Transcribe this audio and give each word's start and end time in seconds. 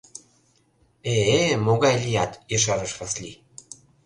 Э-э... 1.13 1.45
могай 1.65 1.95
лият,— 2.03 2.31
ешарыш 2.55 2.91
Васлий. 2.99 3.35